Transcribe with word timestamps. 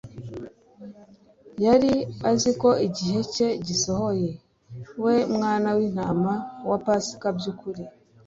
Yari 1.65 1.93
azi 2.29 2.51
ko 2.61 2.69
igihe 2.87 3.19
cye 3.33 3.47
gisohoye; 3.65 4.29
we 5.03 5.15
Mwana 5.35 5.69
w'intama 5.77 6.33
wa 6.69 6.77
Pasika 6.85 7.27
by'ukuri, 7.37 7.83